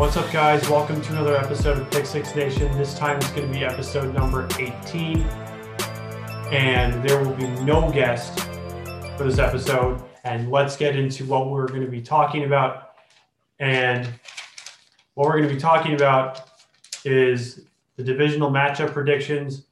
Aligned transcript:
What's 0.00 0.16
up, 0.16 0.32
guys? 0.32 0.66
Welcome 0.70 1.02
to 1.02 1.12
another 1.12 1.36
episode 1.36 1.78
of 1.78 1.90
Pick 1.90 2.06
Six 2.06 2.34
Nation. 2.34 2.74
This 2.78 2.94
time 2.94 3.18
it's 3.18 3.30
going 3.32 3.46
to 3.46 3.52
be 3.52 3.66
episode 3.66 4.14
number 4.14 4.48
18, 4.58 5.20
and 6.50 7.06
there 7.06 7.22
will 7.22 7.34
be 7.34 7.46
no 7.64 7.92
guest 7.92 8.40
for 9.18 9.24
this 9.24 9.38
episode. 9.38 10.02
And 10.24 10.50
let's 10.50 10.74
get 10.74 10.96
into 10.96 11.26
what 11.26 11.50
we're 11.50 11.68
going 11.68 11.82
to 11.82 11.90
be 11.90 12.00
talking 12.00 12.44
about. 12.44 12.94
And 13.58 14.06
what 15.16 15.26
we're 15.26 15.36
going 15.36 15.50
to 15.50 15.54
be 15.54 15.60
talking 15.60 15.92
about 15.92 16.48
is 17.04 17.66
the 17.96 18.02
divisional 18.02 18.50
matchup 18.50 18.94
predictions, 18.94 19.66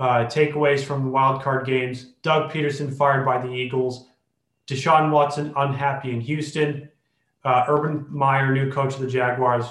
uh, 0.00 0.24
takeaways 0.24 0.82
from 0.82 1.04
the 1.04 1.08
wild 1.08 1.40
card 1.40 1.66
games, 1.66 2.06
Doug 2.22 2.50
Pederson 2.50 2.92
fired 2.92 3.24
by 3.24 3.40
the 3.40 3.52
Eagles, 3.52 4.08
Deshaun 4.66 5.12
Watson 5.12 5.52
unhappy 5.56 6.10
in 6.10 6.20
Houston, 6.20 6.88
uh, 7.44 7.64
Urban 7.68 8.06
Meyer, 8.08 8.52
new 8.52 8.70
coach 8.70 8.94
of 8.94 9.00
the 9.00 9.06
Jaguars, 9.06 9.66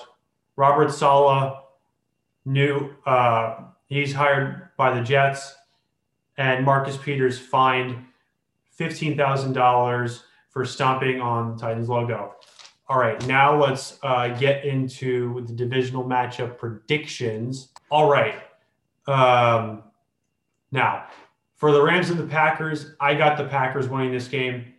Robert 0.55 0.91
Saleh, 0.91 1.57
new 2.45 2.89
uh, 3.05 3.57
he's 3.87 4.13
hired 4.13 4.69
by 4.77 4.93
the 4.93 5.01
Jets, 5.01 5.55
and 6.37 6.65
Marcus 6.65 6.97
Peters 6.97 7.39
fined 7.39 7.97
fifteen 8.71 9.15
thousand 9.15 9.53
dollars 9.53 10.23
for 10.49 10.65
stomping 10.65 11.21
on 11.21 11.57
Titans 11.57 11.89
logo. 11.89 12.35
All 12.89 12.99
right, 12.99 13.25
now 13.25 13.57
let's 13.57 13.97
uh, 14.03 14.27
get 14.37 14.65
into 14.65 15.45
the 15.45 15.53
divisional 15.53 16.03
matchup 16.03 16.57
predictions. 16.57 17.69
All 17.89 18.09
right. 18.09 18.35
Um, 19.07 19.83
now, 20.71 21.05
for 21.55 21.71
the 21.71 21.81
Rams 21.81 22.09
and 22.09 22.19
the 22.19 22.27
Packers, 22.27 22.93
I 22.99 23.13
got 23.13 23.37
the 23.37 23.45
Packers 23.45 23.87
winning 23.87 24.11
this 24.11 24.27
game. 24.27 24.73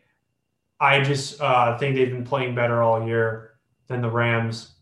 I 0.83 1.01
just 1.01 1.41
uh, 1.41 1.79
think 1.79 1.95
they've 1.95 2.11
been 2.11 2.25
playing 2.25 2.57
better 2.57 2.83
all 2.83 3.07
year 3.07 3.53
than 3.87 4.03
the 4.03 4.11
Rams. 4.11 4.73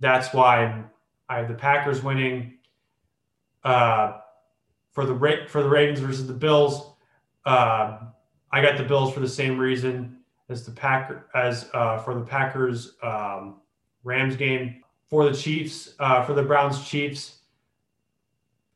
That's 0.00 0.32
why 0.32 0.82
I 1.28 1.36
have 1.36 1.48
the 1.48 1.54
Packers 1.54 2.02
winning. 2.02 2.54
Uh, 3.62 4.20
for 4.92 5.04
the 5.04 5.44
for 5.46 5.62
the 5.62 5.68
Ravens 5.68 6.00
versus 6.00 6.26
the 6.26 6.32
Bills, 6.32 6.94
uh, 7.44 7.98
I 8.50 8.62
got 8.62 8.78
the 8.78 8.84
Bills 8.84 9.12
for 9.12 9.20
the 9.20 9.28
same 9.28 9.58
reason 9.58 10.20
as 10.48 10.64
the 10.64 10.72
Packer 10.72 11.26
as 11.34 11.68
uh, 11.74 11.98
for 11.98 12.14
the 12.14 12.24
Packers 12.24 12.94
um, 13.02 13.56
Rams 14.04 14.36
game. 14.36 14.82
For 15.10 15.28
the 15.30 15.36
Chiefs, 15.36 15.94
uh, 16.00 16.22
for 16.24 16.32
the 16.32 16.42
Browns 16.42 16.82
Chiefs, 16.88 17.40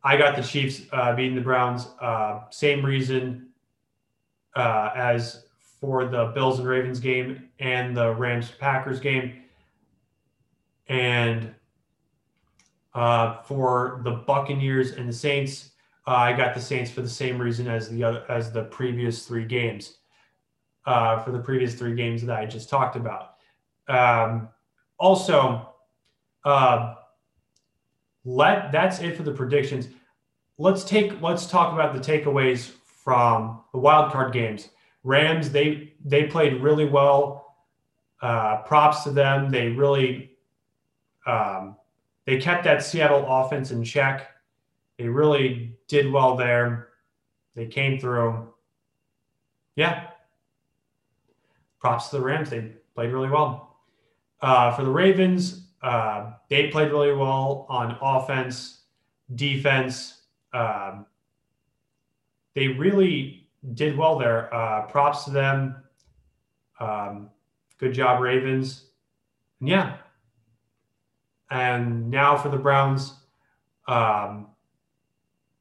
I 0.04 0.18
got 0.18 0.36
the 0.36 0.42
Chiefs 0.42 0.82
uh, 0.92 1.16
beating 1.16 1.36
the 1.36 1.40
Browns. 1.40 1.86
Same 2.50 2.84
reason 2.84 3.48
as 4.54 5.47
for 5.80 6.06
the 6.06 6.26
Bills 6.34 6.58
and 6.58 6.68
Ravens 6.68 7.00
game 7.00 7.48
and 7.58 7.96
the 7.96 8.14
Rams 8.14 8.50
Packers 8.50 9.00
game, 9.00 9.42
and 10.88 11.54
uh, 12.94 13.42
for 13.42 14.00
the 14.04 14.10
Buccaneers 14.10 14.92
and 14.92 15.08
the 15.08 15.12
Saints, 15.12 15.70
I 16.06 16.32
got 16.32 16.54
the 16.54 16.60
Saints 16.60 16.90
for 16.90 17.02
the 17.02 17.08
same 17.08 17.38
reason 17.38 17.68
as 17.68 17.88
the 17.90 18.02
other 18.02 18.24
as 18.28 18.50
the 18.50 18.64
previous 18.64 19.26
three 19.26 19.44
games 19.44 19.98
uh, 20.86 21.22
for 21.22 21.32
the 21.32 21.38
previous 21.38 21.74
three 21.74 21.94
games 21.94 22.24
that 22.24 22.38
I 22.38 22.46
just 22.46 22.70
talked 22.70 22.96
about. 22.96 23.34
Um, 23.88 24.48
also, 24.98 25.74
uh, 26.44 26.94
let 28.24 28.72
that's 28.72 29.00
it 29.00 29.16
for 29.16 29.22
the 29.22 29.32
predictions. 29.32 29.88
Let's 30.56 30.84
take 30.84 31.20
let's 31.20 31.46
talk 31.46 31.72
about 31.72 31.94
the 31.94 32.00
takeaways 32.00 32.70
from 32.84 33.60
the 33.72 33.78
wild 33.78 34.12
card 34.12 34.32
games. 34.32 34.70
Rams 35.04 35.50
they 35.50 35.94
they 36.04 36.24
played 36.24 36.62
really 36.62 36.84
well. 36.84 37.56
Uh, 38.20 38.62
props 38.62 39.04
to 39.04 39.10
them. 39.10 39.50
They 39.50 39.68
really 39.68 40.32
um, 41.26 41.76
they 42.26 42.38
kept 42.38 42.64
that 42.64 42.82
Seattle 42.82 43.24
offense 43.28 43.70
in 43.70 43.84
check. 43.84 44.28
They 44.98 45.08
really 45.08 45.76
did 45.86 46.10
well 46.10 46.36
there. 46.36 46.88
They 47.54 47.66
came 47.66 47.98
through. 47.98 48.48
Yeah, 49.76 50.08
props 51.80 52.08
to 52.08 52.16
the 52.16 52.22
Rams. 52.22 52.50
They 52.50 52.72
played 52.94 53.12
really 53.12 53.30
well. 53.30 53.76
Uh, 54.40 54.72
for 54.74 54.84
the 54.84 54.90
Ravens, 54.90 55.68
uh, 55.82 56.32
they 56.48 56.68
played 56.68 56.90
really 56.90 57.12
well 57.12 57.66
on 57.68 57.96
offense, 58.00 58.82
defense. 59.34 60.22
Um, 60.52 61.06
they 62.54 62.68
really 62.68 63.47
did 63.74 63.96
well 63.96 64.18
there. 64.18 64.52
Uh, 64.54 64.82
props 64.86 65.24
to 65.24 65.30
them. 65.30 65.76
Um, 66.80 67.30
good 67.78 67.92
job, 67.92 68.20
Ravens. 68.20 68.86
And 69.60 69.68
yeah. 69.68 69.96
And 71.50 72.10
now 72.10 72.36
for 72.36 72.50
the 72.50 72.58
Browns, 72.58 73.14
um, 73.86 74.48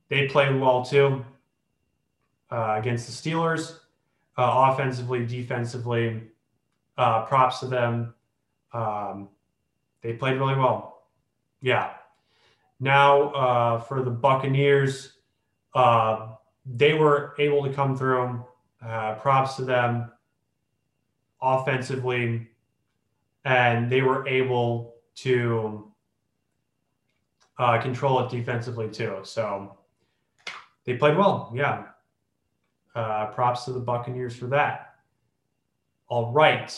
they 0.09 0.28
played 0.28 0.59
well 0.59 0.84
too 0.84 1.25
uh, 2.51 2.75
against 2.78 3.07
the 3.07 3.29
Steelers 3.29 3.79
uh, 4.38 4.72
offensively, 4.72 5.25
defensively. 5.25 6.24
Uh, 6.97 7.24
props 7.25 7.59
to 7.59 7.68
them. 7.68 8.13
Um, 8.74 9.29
they 10.01 10.13
played 10.13 10.38
really 10.38 10.56
well. 10.56 11.03
Yeah. 11.62 11.91
Now 12.79 13.29
uh, 13.29 13.79
for 13.79 14.01
the 14.01 14.12
Buccaneers, 14.12 15.13
uh, 15.74 16.29
they 16.76 16.94
were 16.94 17.34
able 17.40 17.64
to 17.64 17.74
come 17.74 17.98
through. 17.98 18.44
Uh, 18.86 19.16
props 19.16 19.56
to 19.56 19.64
them 19.64 20.12
offensively, 21.42 22.48
and 23.46 23.92
they 23.92 24.02
were 24.02 24.28
able 24.28 24.96
to 25.16 25.92
uh, 27.58 27.80
control 27.80 28.20
it 28.20 28.30
defensively 28.30 28.88
too. 28.90 29.20
So 29.24 29.78
they 30.86 30.96
played 30.96 31.18
well. 31.18 31.52
Yeah. 31.56 31.86
Uh, 32.94 33.28
props 33.28 33.66
to 33.66 33.74
the 33.74 33.80
Buccaneers 33.80 34.36
for 34.36 34.48
that. 34.48 34.96
All 36.08 36.32
right. 36.32 36.72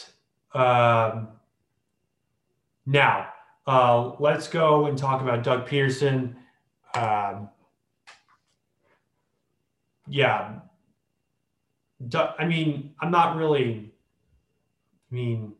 Um, 0.53 1.29
now, 2.85 3.27
uh, 3.67 4.13
let's 4.19 4.47
go 4.47 4.87
and 4.87 4.97
talk 4.97 5.21
about 5.21 5.43
Doug 5.43 5.67
Pederson. 5.67 6.35
Um, 6.95 7.49
yeah. 10.09 10.59
I 12.37 12.45
mean, 12.45 12.95
I'm 12.99 13.11
not 13.11 13.35
really, 13.37 13.91
I 15.11 15.15
mean, 15.15 15.53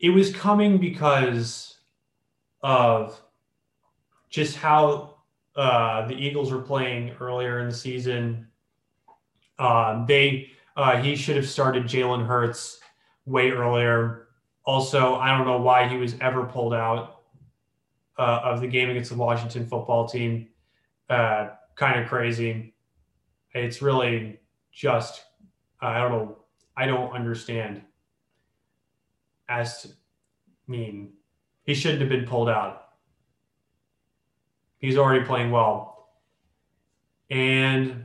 it 0.00 0.10
was 0.10 0.34
coming 0.34 0.78
because 0.78 1.76
of 2.62 3.20
just 4.30 4.56
how 4.56 5.16
uh, 5.56 6.06
the 6.06 6.14
Eagles 6.14 6.52
were 6.52 6.62
playing 6.62 7.14
earlier 7.20 7.60
in 7.60 7.68
the 7.68 7.74
season. 7.74 8.48
Um, 9.58 10.04
they 10.08 10.50
uh, 10.76 11.00
he 11.00 11.14
should 11.14 11.36
have 11.36 11.48
started 11.48 11.84
Jalen 11.84 12.26
Hurts 12.26 12.80
way 13.26 13.50
earlier. 13.50 14.28
Also, 14.64 15.14
I 15.16 15.36
don't 15.36 15.46
know 15.46 15.58
why 15.58 15.86
he 15.86 15.96
was 15.96 16.16
ever 16.20 16.44
pulled 16.44 16.74
out 16.74 17.20
uh, 18.18 18.40
of 18.42 18.60
the 18.60 18.66
game 18.66 18.90
against 18.90 19.10
the 19.10 19.16
Washington 19.16 19.66
football 19.66 20.08
team. 20.08 20.48
Uh, 21.08 21.50
kind 21.76 22.00
of 22.00 22.08
crazy. 22.08 22.74
It's 23.52 23.82
really 23.82 24.40
just 24.72 25.24
I 25.80 26.00
don't 26.00 26.12
know. 26.12 26.38
I 26.76 26.86
don't 26.86 27.12
understand. 27.12 27.82
As 29.48 29.82
to, 29.82 29.88
I 29.88 29.92
mean, 30.66 31.12
he 31.64 31.74
shouldn't 31.74 32.00
have 32.00 32.08
been 32.08 32.24
pulled 32.24 32.48
out 32.48 32.84
He's 34.84 34.98
already 34.98 35.24
playing 35.24 35.50
well. 35.50 36.10
And 37.30 38.04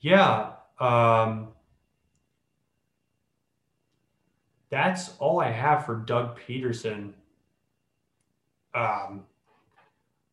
yeah, 0.00 0.52
um, 0.78 1.48
that's 4.70 5.16
all 5.18 5.40
I 5.40 5.50
have 5.50 5.84
for 5.84 5.96
Doug 5.96 6.38
Pederson. 6.38 7.12
Um, 8.78 9.24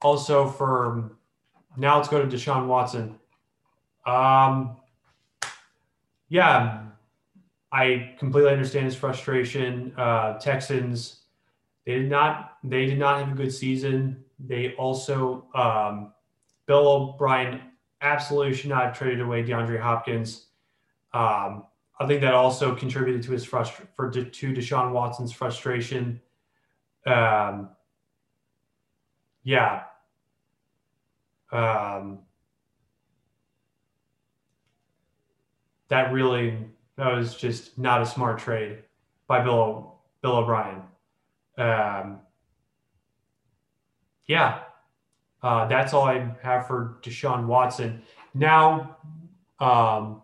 also, 0.02 0.48
for 0.48 1.12
now, 1.78 1.98
let's 1.98 2.10
go 2.10 2.24
to 2.24 2.28
Deshaun 2.28 2.68
Watson. 2.68 3.16
Um, 4.06 4.78
yeah, 6.30 6.84
I 7.72 8.16
completely 8.20 8.52
understand 8.52 8.86
his 8.86 8.96
frustration. 8.96 9.94
Uh, 9.98 10.38
Texans 10.40 11.22
they 11.86 11.94
did 11.94 12.10
not. 12.10 12.58
They 12.64 12.86
did 12.86 12.98
not 12.98 13.20
have 13.20 13.32
a 13.32 13.36
good 13.36 13.54
season. 13.54 14.24
They 14.40 14.74
also 14.74 15.48
um, 15.54 16.14
Bill 16.66 16.88
O'Brien 16.88 17.62
absolutely 18.02 18.54
should 18.56 18.72
not 18.72 18.84
have 18.86 18.98
traded 18.98 19.22
away 19.22 19.44
DeAndre 19.44 19.80
Hopkins. 19.80 20.48
Um, 21.14 21.64
I 22.00 22.06
think 22.08 22.22
that 22.22 22.34
also 22.34 22.76
contributed 22.76 23.24
to 23.24 23.32
his 23.32 23.46
frustration 23.46 23.88
for 23.96 24.10
to 24.10 24.54
Deshaun 24.54 24.92
Watson's 24.92 25.32
frustration. 25.32 26.20
Um, 27.06 27.70
yeah. 29.46 29.84
Um, 31.52 32.20
that 35.88 36.12
really 36.12 36.58
that 36.98 37.16
was 37.16 37.36
just 37.36 37.78
not 37.78 38.02
a 38.02 38.06
smart 38.06 38.40
trade 38.40 38.80
by 39.28 39.42
Bill 39.42 40.00
Bill 40.22 40.38
O'Brien. 40.38 40.82
Um, 41.58 42.20
yeah, 44.28 44.60
uh, 45.42 45.68
that's 45.68 45.94
all 45.94 46.04
I 46.04 46.32
have 46.42 46.68
for 46.68 46.98
Deshaun 47.04 47.46
Watson. 47.46 48.02
Now, 48.34 48.98
um, 49.60 50.24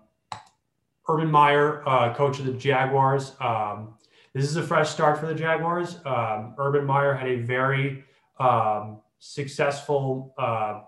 Urban 1.07 1.29
Meyer, 1.29 1.87
uh, 1.87 2.13
coach 2.15 2.39
of 2.39 2.45
the 2.45 2.53
Jaguars. 2.53 3.33
Um, 3.39 3.93
this 4.33 4.45
is 4.45 4.55
a 4.55 4.63
fresh 4.63 4.89
start 4.89 5.19
for 5.19 5.27
the 5.27 5.35
Jaguars. 5.35 5.97
Um, 6.05 6.55
Urban 6.57 6.85
Meyer 6.85 7.13
had 7.13 7.27
a 7.27 7.35
very 7.41 8.03
um, 8.39 8.99
successful 9.21 10.33
uh, 10.37 10.81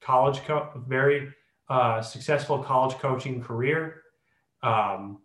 college, 0.00 0.44
co- 0.44 0.68
very 0.86 1.32
uh, 1.70 2.02
successful 2.02 2.58
college 2.58 2.98
coaching 2.98 3.40
career. 3.40 4.02
Um, 4.62 5.18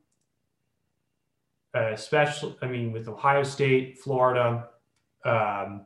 especially, 1.74 2.56
I 2.62 2.68
mean, 2.68 2.92
with 2.92 3.08
Ohio 3.08 3.44
State, 3.44 4.00
Florida, 4.00 4.70
um, 5.26 5.86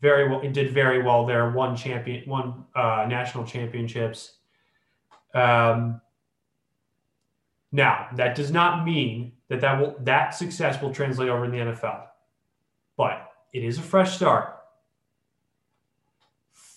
very 0.00 0.28
well. 0.28 0.40
It 0.40 0.52
did 0.52 0.72
very 0.72 1.02
well 1.02 1.24
there. 1.26 1.50
Won 1.50 1.76
champion, 1.76 2.28
won 2.28 2.64
uh, 2.74 3.06
national 3.08 3.44
championships. 3.44 4.38
Um, 5.34 6.00
now, 7.70 8.08
that 8.16 8.34
does 8.34 8.50
not 8.50 8.84
mean 8.84 9.32
that 9.48 9.60
that 9.60 9.78
will 9.78 9.94
that 10.00 10.34
success 10.34 10.82
will 10.82 10.92
translate 10.92 11.28
over 11.28 11.44
in 11.44 11.50
the 11.52 11.58
NFL, 11.58 12.06
but 12.96 13.30
it 13.52 13.62
is 13.62 13.78
a 13.78 13.82
fresh 13.82 14.16
start 14.16 14.61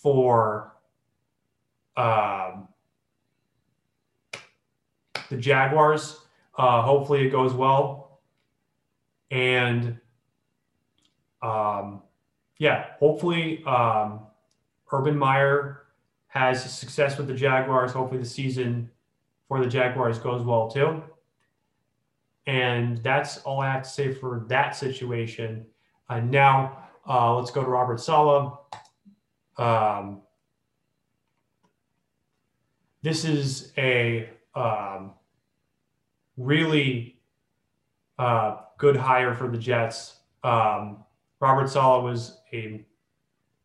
for 0.06 0.72
um, 1.96 2.68
the 5.30 5.36
Jaguars. 5.36 6.20
Uh, 6.56 6.80
hopefully, 6.80 7.26
it 7.26 7.30
goes 7.30 7.52
well, 7.52 8.20
and 9.32 9.98
um, 11.42 12.02
yeah, 12.58 12.90
hopefully, 13.00 13.64
um, 13.64 14.20
Urban 14.92 15.18
Meyer 15.18 15.86
has 16.28 16.72
success 16.72 17.18
with 17.18 17.26
the 17.26 17.34
Jaguars. 17.34 17.90
Hopefully, 17.90 18.20
the 18.20 18.26
season 18.26 18.88
for 19.48 19.58
the 19.58 19.66
Jaguars 19.66 20.20
goes 20.20 20.42
well 20.44 20.70
too. 20.70 21.02
And 22.46 22.98
that's 22.98 23.38
all 23.38 23.58
I 23.58 23.72
have 23.72 23.82
to 23.82 23.90
say 23.90 24.14
for 24.14 24.44
that 24.46 24.76
situation. 24.76 25.66
Uh, 26.08 26.20
now, 26.20 26.84
uh, 27.08 27.34
let's 27.34 27.50
go 27.50 27.64
to 27.64 27.68
Robert 27.68 27.98
Saleh. 27.98 28.56
Um, 29.58 30.22
this 33.02 33.24
is 33.24 33.72
a 33.78 34.28
um, 34.54 35.12
really 36.36 37.18
uh, 38.18 38.56
good 38.78 38.96
hire 38.96 39.34
for 39.34 39.48
the 39.48 39.58
Jets. 39.58 40.16
Um, 40.42 41.04
Robert 41.40 41.68
Saleh 41.68 42.02
was 42.02 42.38
a 42.52 42.84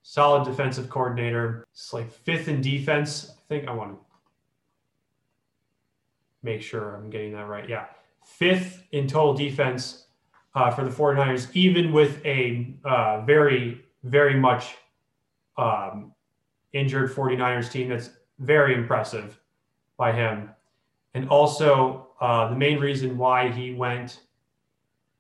solid 0.03 0.45
defensive 0.45 0.89
coordinator. 0.89 1.65
It's 1.71 1.93
like 1.93 2.11
fifth 2.11 2.47
in 2.47 2.61
defense. 2.61 3.31
I 3.31 3.41
think 3.47 3.67
I 3.67 3.71
want 3.71 3.93
to 3.93 3.97
make 6.43 6.61
sure 6.61 6.95
I'm 6.95 7.09
getting 7.09 7.33
that 7.33 7.47
right. 7.47 7.67
Yeah. 7.67 7.85
Fifth 8.25 8.83
in 8.91 9.07
total 9.07 9.33
defense 9.33 10.05
uh, 10.55 10.69
for 10.69 10.83
the 10.83 10.89
49ers, 10.89 11.49
even 11.53 11.93
with 11.93 12.23
a 12.25 12.73
uh, 12.83 13.21
very, 13.21 13.83
very 14.03 14.35
much 14.35 14.75
um, 15.61 16.11
injured 16.73 17.13
49ers 17.13 17.71
team. 17.71 17.89
That's 17.89 18.09
very 18.39 18.73
impressive 18.73 19.39
by 19.97 20.11
him. 20.11 20.49
And 21.13 21.29
also, 21.29 22.07
uh, 22.19 22.49
the 22.49 22.55
main 22.55 22.79
reason 22.79 23.17
why 23.17 23.49
he 23.49 23.73
went 23.73 24.21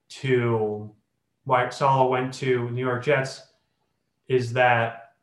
to, 0.09 0.89
why 1.45 1.69
Saleh 1.69 2.09
went 2.09 2.33
to 2.35 2.69
New 2.71 2.85
York 2.85 3.03
Jets 3.03 3.43
is 4.27 4.53
that 4.53 5.13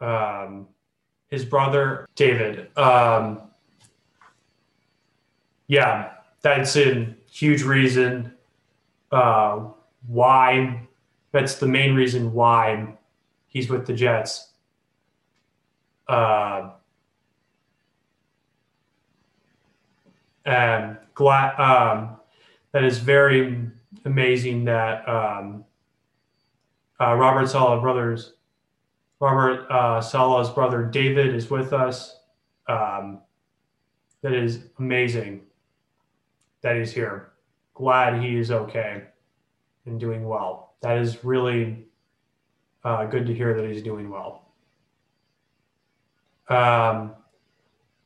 um, 0.00 0.68
his 1.28 1.44
brother, 1.44 2.08
David, 2.14 2.76
um, 2.76 3.42
yeah, 5.68 6.12
that's 6.42 6.76
a 6.76 7.14
huge 7.30 7.62
reason 7.62 8.32
uh, 9.12 9.64
why. 10.06 10.82
That's 11.32 11.56
the 11.56 11.66
main 11.66 11.94
reason 11.94 12.32
why 12.32 12.96
he's 13.46 13.68
with 13.68 13.86
the 13.86 13.92
Jets. 13.92 14.52
Uh, 16.08 16.70
and 20.44 20.96
glad 21.14 21.58
um, 21.58 22.16
that 22.72 22.84
is 22.84 22.98
very 22.98 23.68
amazing 24.04 24.64
that 24.64 25.08
um, 25.08 25.64
uh, 27.00 27.14
Robert 27.14 27.48
Saleh 27.48 27.80
brothers, 27.80 28.34
Robert 29.20 29.66
uh, 29.70 30.00
Saleh's 30.00 30.50
brother 30.50 30.84
David 30.84 31.34
is 31.34 31.50
with 31.50 31.72
us. 31.72 32.20
Um, 32.68 33.20
that 34.22 34.32
is 34.32 34.64
amazing 34.78 35.42
that 36.62 36.76
he's 36.76 36.92
here. 36.92 37.32
Glad 37.74 38.22
he 38.22 38.36
is 38.36 38.50
okay 38.50 39.04
and 39.84 40.00
doing 40.00 40.26
well. 40.26 40.74
That 40.80 40.98
is 40.98 41.24
really 41.24 41.86
uh, 42.84 43.06
good 43.06 43.26
to 43.26 43.34
hear 43.34 43.54
that 43.54 43.68
he's 43.70 43.82
doing 43.82 44.10
well. 44.10 44.45
Um, 46.48 47.14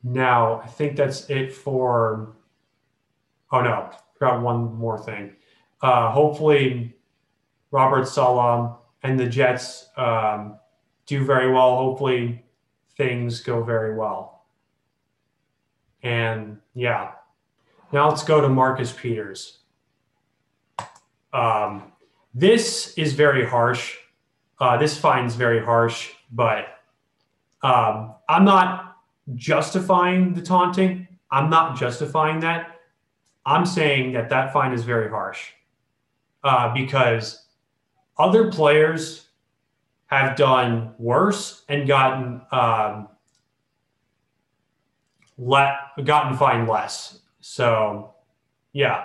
now, 0.03 0.61
I 0.63 0.67
think 0.67 0.97
that's 0.97 1.29
it 1.29 1.53
for. 1.53 2.37
Oh 3.53 3.61
no, 3.63 3.91
forgot 4.19 4.43
one 4.43 4.75
more 4.75 4.99
thing. 4.99 5.35
Uh, 5.83 6.11
hopefully, 6.11 6.97
Robert 7.71 8.07
Saleh 8.07 8.77
and 9.03 9.19
the 9.19 9.27
Jets 9.27 9.89
um, 9.97 10.57
do 11.07 11.25
very 11.25 11.53
well. 11.53 11.77
Hopefully, 11.77 12.45
things 12.97 13.41
go 13.41 13.63
very 13.63 13.95
well. 13.97 14.45
And 16.03 16.59
yeah, 16.75 17.13
now 17.93 18.09
let's 18.09 18.23
go 18.23 18.41
to 18.41 18.49
Marcus 18.49 18.93
Peters. 18.93 19.59
Um, 21.33 21.93
this 22.35 22.95
is 22.97 23.13
very 23.13 23.45
harsh. 23.45 23.97
Uh, 24.59 24.77
this 24.77 24.97
fine 24.97 25.25
is 25.25 25.35
very 25.35 25.65
harsh, 25.65 26.11
but 26.31 26.80
um, 27.63 28.15
I'm 28.29 28.45
not 28.45 28.97
justifying 29.35 30.35
the 30.35 30.43
taunting. 30.43 31.07
I'm 31.31 31.51
not 31.51 31.79
justifying 31.79 32.41
that. 32.41 32.81
I'm 33.47 33.65
saying 33.65 34.13
that 34.13 34.29
that 34.31 34.53
fine 34.53 34.73
is 34.73 34.85
very 34.85 35.09
harsh 35.09 35.51
uh, 36.45 36.73
because 36.75 37.47
other 38.19 38.51
players 38.51 39.27
have 40.07 40.37
done 40.37 40.93
worse 40.99 41.65
and 41.69 41.87
gotten 41.87 42.43
um, 42.53 43.09
let 45.39 45.75
gotten 46.05 46.37
fined 46.37 46.69
less. 46.69 47.21
So, 47.41 48.15
yeah. 48.73 49.05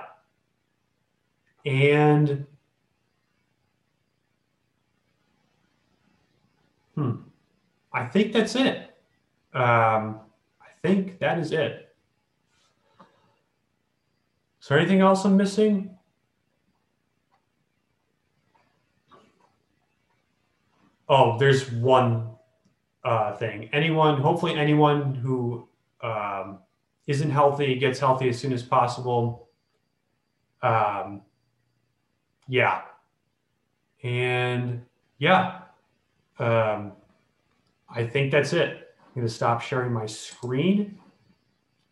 And 1.65 2.45
hmm, 6.95 7.15
I 7.95 8.03
think 8.03 8.33
that's 8.33 8.55
it. 8.55 8.93
Um, 9.53 10.19
I 10.61 10.67
think 10.81 11.17
that 11.19 11.39
is 11.39 11.53
it. 11.53 11.95
Is 14.61 14.67
there 14.67 14.77
anything 14.77 14.99
else 14.99 15.23
I'm 15.23 15.37
missing? 15.37 15.97
Oh, 21.07 21.37
there's 21.37 21.71
one 21.71 22.31
uh, 23.05 23.31
thing. 23.37 23.69
Anyone, 23.71 24.19
hopefully, 24.19 24.55
anyone 24.55 25.15
who 25.15 25.69
um, 26.01 26.59
isn't 27.07 27.29
healthy 27.29 27.75
gets 27.75 27.99
healthy 27.99 28.27
as 28.27 28.37
soon 28.37 28.51
as 28.51 28.61
possible. 28.61 29.47
Um, 30.61 31.21
yeah. 32.49 32.81
And 34.03 34.83
yeah, 35.17 35.61
um, 36.39 36.91
I 37.95 38.05
think 38.05 38.31
that's 38.31 38.51
it. 38.51 38.69
I'm 38.99 39.13
going 39.15 39.27
to 39.27 39.33
stop 39.33 39.61
sharing 39.61 39.93
my 39.93 40.05
screen. 40.05 40.99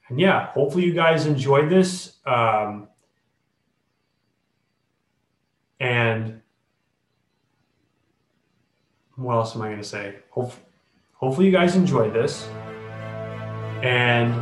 And 0.10 0.20
yeah, 0.20 0.48
hopefully 0.48 0.84
you 0.84 0.94
guys 0.94 1.26
enjoyed 1.26 1.70
this. 1.70 2.18
Um, 2.26 2.90
and 5.80 6.42
what 9.16 9.36
else 9.36 9.56
am 9.56 9.62
I 9.62 9.68
going 9.68 9.78
to 9.78 9.84
say? 9.84 10.16
Hope, 10.32 10.54
hopefully 11.14 11.46
you 11.46 11.54
guys 11.54 11.78
enjoyed 11.78 12.14
this. 12.14 12.50
And 13.82 14.34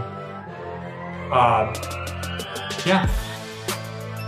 uh, 1.32 1.74
yeah. 2.86 3.08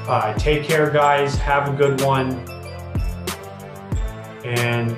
Uh, 0.08 0.34
take 0.36 0.64
care, 0.64 0.90
guys. 0.92 1.36
Have 1.36 1.74
a 1.74 1.76
good 1.76 2.02
one. 2.02 2.32
And 4.46 4.98